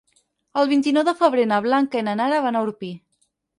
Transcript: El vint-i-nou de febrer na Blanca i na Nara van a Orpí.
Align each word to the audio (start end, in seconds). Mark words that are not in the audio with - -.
El 0.61 0.69
vint-i-nou 0.71 1.05
de 1.09 1.13
febrer 1.19 1.45
na 1.53 1.61
Blanca 1.67 2.01
i 2.01 2.05
na 2.09 2.17
Nara 2.23 2.43
van 2.49 2.61
a 2.63 2.67
Orpí. 2.71 2.93